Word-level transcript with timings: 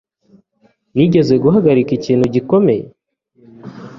Nigeze 0.95 1.33
guhagarika 1.43 1.91
ikintu 1.99 2.25
gikomeye? 2.35 2.85